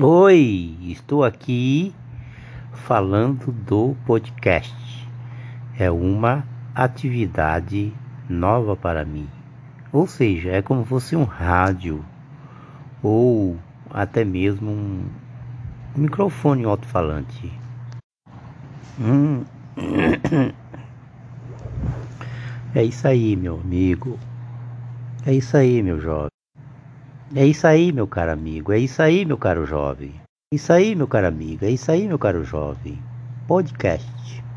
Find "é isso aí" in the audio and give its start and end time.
22.74-23.34, 25.26-25.82, 27.34-27.92, 28.72-29.24, 30.52-30.94, 31.64-32.06